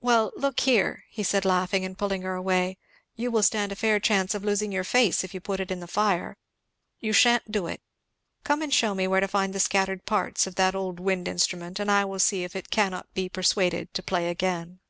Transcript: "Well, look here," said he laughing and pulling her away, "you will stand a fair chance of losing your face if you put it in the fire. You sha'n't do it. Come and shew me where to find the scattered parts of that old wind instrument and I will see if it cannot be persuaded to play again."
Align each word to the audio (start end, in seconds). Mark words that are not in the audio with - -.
"Well, 0.00 0.32
look 0.36 0.58
here," 0.58 1.04
said 1.22 1.44
he 1.44 1.48
laughing 1.48 1.84
and 1.84 1.96
pulling 1.96 2.22
her 2.22 2.34
away, 2.34 2.76
"you 3.14 3.30
will 3.30 3.44
stand 3.44 3.70
a 3.70 3.76
fair 3.76 4.00
chance 4.00 4.34
of 4.34 4.42
losing 4.42 4.72
your 4.72 4.82
face 4.82 5.22
if 5.22 5.32
you 5.32 5.40
put 5.40 5.60
it 5.60 5.70
in 5.70 5.78
the 5.78 5.86
fire. 5.86 6.36
You 6.98 7.12
sha'n't 7.12 7.52
do 7.52 7.68
it. 7.68 7.80
Come 8.42 8.62
and 8.62 8.74
shew 8.74 8.96
me 8.96 9.06
where 9.06 9.20
to 9.20 9.28
find 9.28 9.52
the 9.52 9.60
scattered 9.60 10.04
parts 10.06 10.44
of 10.48 10.56
that 10.56 10.74
old 10.74 10.98
wind 10.98 11.28
instrument 11.28 11.78
and 11.78 11.88
I 11.88 12.04
will 12.04 12.18
see 12.18 12.42
if 12.42 12.56
it 12.56 12.72
cannot 12.72 13.14
be 13.14 13.28
persuaded 13.28 13.94
to 13.94 14.02
play 14.02 14.28
again." 14.28 14.80